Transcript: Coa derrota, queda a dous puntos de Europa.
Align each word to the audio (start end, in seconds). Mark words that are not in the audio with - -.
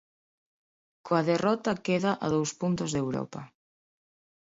Coa 1.05 1.21
derrota, 1.31 1.79
queda 1.85 2.11
a 2.25 2.27
dous 2.35 2.51
puntos 2.61 2.89
de 2.91 2.99
Europa. 3.05 3.41